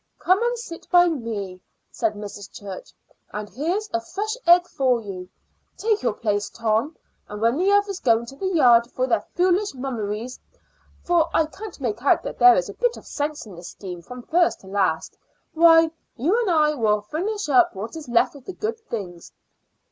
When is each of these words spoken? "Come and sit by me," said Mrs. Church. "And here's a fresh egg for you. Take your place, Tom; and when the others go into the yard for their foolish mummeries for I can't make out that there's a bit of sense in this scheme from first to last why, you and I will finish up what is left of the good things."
"Come 0.17 0.41
and 0.41 0.57
sit 0.57 0.87
by 0.89 1.07
me," 1.09 1.61
said 1.91 2.15
Mrs. 2.15 2.51
Church. 2.51 2.91
"And 3.31 3.47
here's 3.47 3.87
a 3.93 4.01
fresh 4.01 4.35
egg 4.47 4.67
for 4.67 4.99
you. 4.99 5.29
Take 5.77 6.01
your 6.01 6.13
place, 6.15 6.49
Tom; 6.49 6.95
and 7.29 7.39
when 7.39 7.55
the 7.55 7.71
others 7.71 7.99
go 7.99 8.17
into 8.17 8.35
the 8.35 8.47
yard 8.47 8.89
for 8.89 9.05
their 9.05 9.21
foolish 9.35 9.75
mummeries 9.75 10.39
for 11.03 11.29
I 11.35 11.45
can't 11.45 11.79
make 11.79 12.01
out 12.01 12.23
that 12.23 12.39
there's 12.39 12.67
a 12.67 12.73
bit 12.73 12.97
of 12.97 13.05
sense 13.05 13.45
in 13.45 13.53
this 13.55 13.69
scheme 13.69 14.01
from 14.01 14.23
first 14.23 14.61
to 14.61 14.67
last 14.67 15.19
why, 15.53 15.91
you 16.17 16.35
and 16.39 16.49
I 16.49 16.73
will 16.73 17.01
finish 17.01 17.47
up 17.47 17.75
what 17.75 17.95
is 17.95 18.09
left 18.09 18.33
of 18.33 18.45
the 18.45 18.53
good 18.53 18.79
things." 18.79 19.31